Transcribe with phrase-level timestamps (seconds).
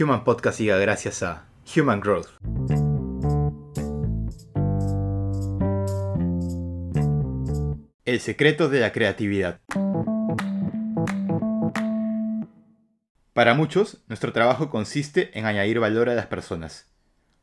[0.00, 2.28] Human Podcast llega gracias a Human Growth.
[8.04, 9.60] El secreto de la creatividad.
[13.32, 16.86] Para muchos, nuestro trabajo consiste en añadir valor a las personas.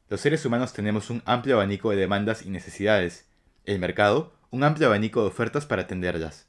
[0.08, 3.30] Los seres humanos tenemos un amplio abanico de demandas y necesidades.
[3.66, 6.48] El mercado, un amplio abanico de ofertas para atenderlas.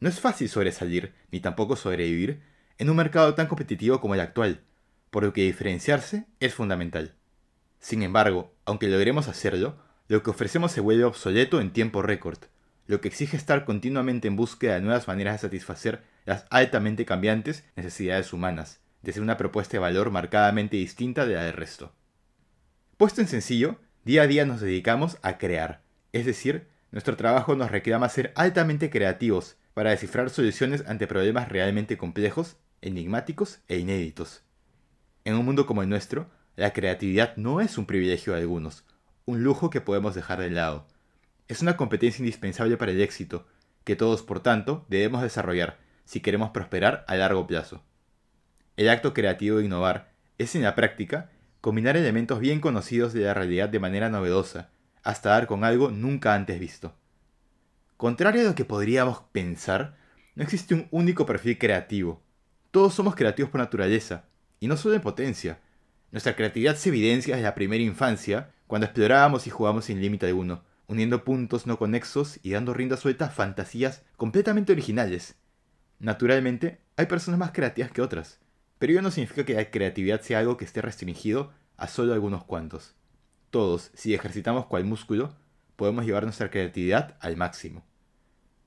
[0.00, 2.40] No es fácil sobresalir, ni tampoco sobrevivir,
[2.78, 4.62] en un mercado tan competitivo como el actual,
[5.14, 7.14] por lo que diferenciarse es fundamental.
[7.78, 12.38] Sin embargo, aunque logremos hacerlo, lo que ofrecemos se vuelve obsoleto en tiempo récord,
[12.88, 17.62] lo que exige estar continuamente en búsqueda de nuevas maneras de satisfacer las altamente cambiantes
[17.76, 21.94] necesidades humanas, desde una propuesta de valor marcadamente distinta de la del resto.
[22.96, 27.70] Puesto en sencillo, día a día nos dedicamos a crear, es decir, nuestro trabajo nos
[27.70, 34.43] reclama ser altamente creativos para descifrar soluciones ante problemas realmente complejos, enigmáticos e inéditos.
[35.24, 38.84] En un mundo como el nuestro, la creatividad no es un privilegio de algunos,
[39.24, 40.86] un lujo que podemos dejar de lado.
[41.48, 43.46] Es una competencia indispensable para el éxito,
[43.84, 47.82] que todos, por tanto, debemos desarrollar si queremos prosperar a largo plazo.
[48.76, 51.30] El acto creativo de innovar es en la práctica
[51.62, 54.68] combinar elementos bien conocidos de la realidad de manera novedosa,
[55.02, 56.94] hasta dar con algo nunca antes visto.
[57.96, 59.96] Contrario a lo que podríamos pensar,
[60.34, 62.20] no existe un único perfil creativo.
[62.70, 64.24] Todos somos creativos por naturaleza,
[64.60, 65.60] y no solo en potencia.
[66.10, 70.62] Nuestra creatividad se evidencia desde la primera infancia, cuando explorábamos y jugábamos sin límite alguno,
[70.86, 75.36] uniendo puntos no conexos y dando rienda suelta a fantasías completamente originales.
[75.98, 78.40] Naturalmente, hay personas más creativas que otras,
[78.78, 82.44] pero ello no significa que la creatividad sea algo que esté restringido a solo algunos
[82.44, 82.94] cuantos.
[83.50, 85.34] Todos, si ejercitamos cual músculo,
[85.76, 87.84] podemos llevar nuestra creatividad al máximo.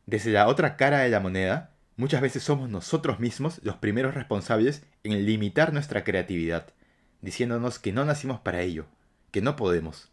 [0.06, 4.84] Desde la otra cara de la moneda, muchas veces somos nosotros mismos los primeros responsables
[5.04, 6.74] en limitar nuestra creatividad,
[7.22, 8.86] diciéndonos que no nacimos para ello,
[9.32, 10.12] que no podemos.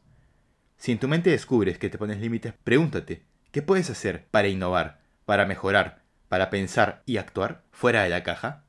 [0.77, 5.01] Si en tu mente descubres que te pones límites, pregúntate, ¿qué puedes hacer para innovar,
[5.25, 8.65] para mejorar, para pensar y actuar fuera de la caja?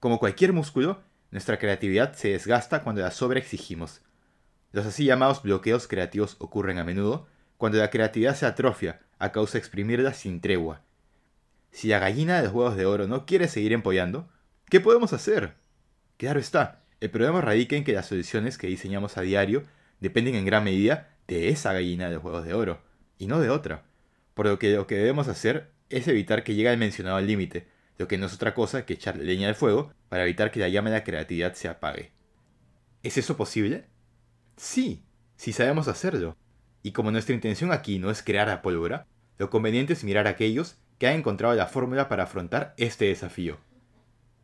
[0.00, 4.02] Como cualquier músculo, nuestra creatividad se desgasta cuando la sobreexigimos.
[4.72, 9.52] Los así llamados bloqueos creativos ocurren a menudo cuando la creatividad se atrofia a causa
[9.52, 10.82] de exprimirla sin tregua.
[11.72, 14.28] Si la gallina de los huevos de oro no quiere seguir empollando,
[14.68, 15.54] ¿qué podemos hacer?
[16.18, 19.64] Claro está, el problema radica en que las soluciones que diseñamos a diario
[19.98, 22.82] dependen en gran medida de esa gallina de los huevos de oro,
[23.18, 23.84] y no de otra.
[24.34, 27.66] Por lo que lo que debemos hacer es evitar que llegue al mencionado límite,
[27.96, 30.68] lo que no es otra cosa que echar leña al fuego para evitar que la
[30.68, 32.12] llama de la creatividad se apague.
[33.02, 33.86] ¿Es eso posible?
[34.56, 35.04] Sí,
[35.36, 36.36] si sabemos hacerlo.
[36.82, 39.06] Y como nuestra intención aquí no es crear a pólvora,
[39.38, 43.58] lo conveniente es mirar a aquellos que encontrado la fórmula para afrontar este desafío.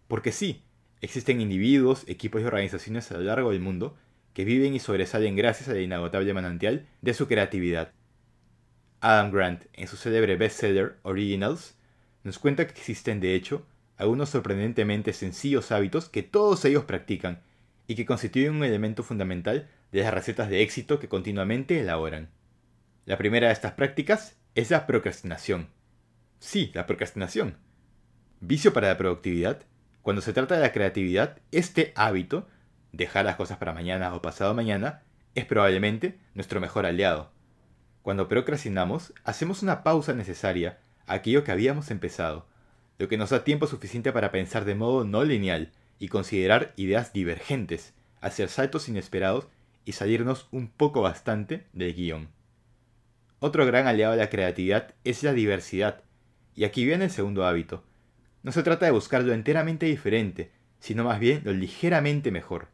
[0.09, 0.65] Porque sí,
[1.01, 3.97] existen individuos, equipos y organizaciones a lo largo del mundo
[4.33, 7.93] que viven y sobresalen gracias al inagotable manantial de su creatividad.
[9.01, 11.77] Adam Grant, en su célebre bestseller Originals,
[12.25, 13.65] nos cuenta que existen de hecho
[13.97, 17.41] algunos sorprendentemente sencillos hábitos que todos ellos practican
[17.87, 22.31] y que constituyen un elemento fundamental de las recetas de éxito que continuamente elaboran.
[23.07, 25.78] La primera de estas prácticas es la procrastinación.
[26.39, 27.57] Sí, la procrastinación.
[28.41, 29.63] Vicio para la productividad.
[30.03, 32.47] Cuando se trata de la creatividad, este hábito,
[32.93, 35.03] dejar las cosas para mañana o pasado mañana,
[35.35, 37.31] es probablemente nuestro mejor aliado.
[38.03, 42.47] Cuando procrastinamos, hacemos una pausa necesaria aquello que habíamos empezado,
[42.99, 47.13] lo que nos da tiempo suficiente para pensar de modo no lineal y considerar ideas
[47.13, 49.49] divergentes, hacer saltos inesperados
[49.85, 52.29] y salirnos un poco bastante del guion.
[53.41, 56.03] Otro gran aliado de la creatividad es la diversidad,
[56.59, 57.85] y aquí viene el segundo hábito.
[58.43, 62.67] No se trata de buscar lo enteramente diferente, sino más bien lo ligeramente mejor.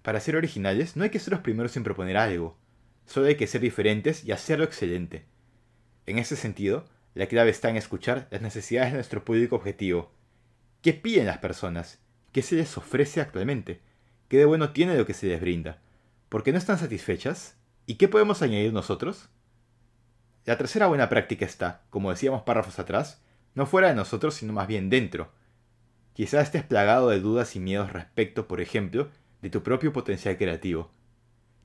[0.00, 2.56] Para ser originales no hay que ser los primeros en proponer algo,
[3.04, 5.26] solo hay que ser diferentes y hacerlo excelente.
[6.06, 10.10] En ese sentido, la clave está en escuchar las necesidades de nuestro público objetivo.
[10.80, 11.98] ¿Qué piden las personas?
[12.32, 13.82] ¿Qué se les ofrece actualmente?
[14.30, 15.82] ¿Qué de bueno tiene lo que se les brinda?
[16.30, 17.58] ¿Por qué no están satisfechas?
[17.84, 19.28] ¿Y qué podemos añadir nosotros?
[20.46, 23.20] La tercera buena práctica está, como decíamos párrafos atrás,
[23.56, 25.32] no fuera de nosotros, sino más bien dentro.
[26.12, 29.08] Quizá estés plagado de dudas y miedos respecto, por ejemplo,
[29.42, 30.92] de tu propio potencial creativo.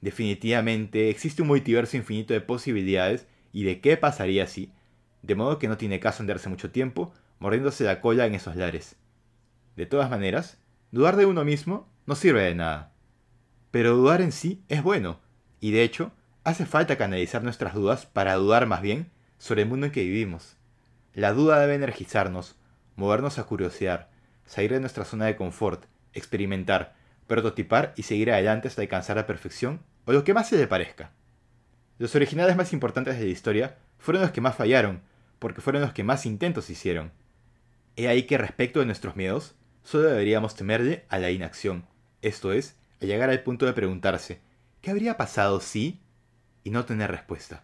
[0.01, 4.73] Definitivamente existe un multiverso infinito de posibilidades y de qué pasaría si,
[5.21, 8.95] de modo que no tiene caso andarse mucho tiempo mordiéndose la cola en esos lares.
[9.75, 10.57] De todas maneras,
[10.91, 12.93] dudar de uno mismo no sirve de nada.
[13.69, 15.19] Pero dudar en sí es bueno,
[15.59, 16.11] y de hecho,
[16.43, 20.55] Hace falta canalizar nuestras dudas para dudar más bien sobre el mundo en que vivimos.
[21.13, 22.55] La duda debe energizarnos,
[22.95, 24.09] movernos a curiosear,
[24.45, 26.95] salir de nuestra zona de confort, experimentar,
[27.27, 31.11] prototipar y seguir adelante hasta alcanzar la perfección o lo que más se le parezca.
[31.99, 35.01] Los originales más importantes de la historia fueron los que más fallaron,
[35.37, 37.11] porque fueron los que más intentos hicieron.
[37.95, 39.53] He ahí que respecto de nuestros miedos,
[39.83, 41.85] solo deberíamos temerle a la inacción,
[42.23, 44.39] esto es, a llegar al punto de preguntarse,
[44.81, 45.99] ¿qué habría pasado si?
[46.63, 47.63] Y no tener respuesta.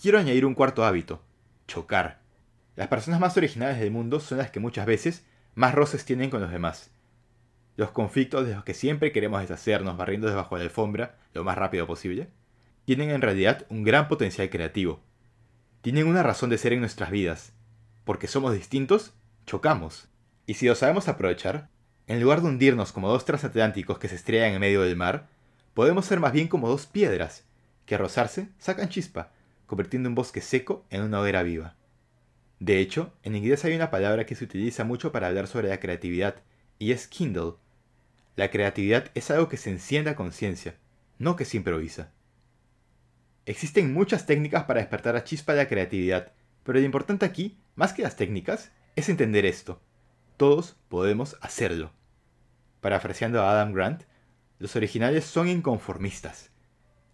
[0.00, 1.22] Quiero añadir un cuarto hábito,
[1.66, 2.20] chocar.
[2.76, 5.24] Las personas más originales del mundo son las que muchas veces
[5.54, 6.90] más roces tienen con los demás.
[7.76, 11.58] Los conflictos de los que siempre queremos deshacernos barriendo debajo de la alfombra lo más
[11.58, 12.28] rápido posible,
[12.84, 15.00] tienen en realidad un gran potencial creativo.
[15.80, 17.52] Tienen una razón de ser en nuestras vidas.
[18.04, 19.14] Porque somos distintos,
[19.46, 20.08] chocamos.
[20.46, 21.68] Y si lo sabemos aprovechar,
[22.06, 25.28] en lugar de hundirnos como dos transatlánticos que se estrellan en medio del mar,
[25.74, 27.44] podemos ser más bien como dos piedras,
[27.88, 29.32] que a rozarse sacan chispa,
[29.66, 31.74] convirtiendo un bosque seco en una hoguera viva.
[32.60, 35.80] De hecho, en inglés hay una palabra que se utiliza mucho para hablar sobre la
[35.80, 36.42] creatividad,
[36.78, 37.54] y es kindle.
[38.36, 40.76] La creatividad es algo que se enciende a conciencia,
[41.18, 42.12] no que se improvisa.
[43.46, 46.32] Existen muchas técnicas para despertar la chispa de la creatividad,
[46.64, 49.80] pero lo importante aquí, más que las técnicas, es entender esto.
[50.36, 51.90] Todos podemos hacerlo.
[52.82, 54.02] Parafraseando a Adam Grant,
[54.58, 56.50] los originales son inconformistas.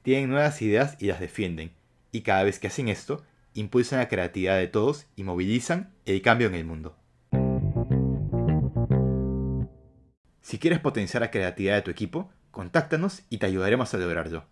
[0.05, 1.73] Tienen nuevas ideas y las defienden,
[2.13, 3.25] y cada vez que hacen esto,
[3.55, 6.95] impulsan la creatividad de todos y movilizan el cambio en el mundo.
[10.43, 14.45] Si quieres potenciar la creatividad de tu equipo, contáctanos y te ayudaremos a lograrlo.